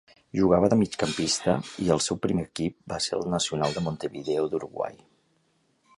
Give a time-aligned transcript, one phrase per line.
[0.37, 1.53] Jugava de migcampista
[1.83, 4.99] i el seu primer equip va ser el Nacional de Montevideo d'Uruguai.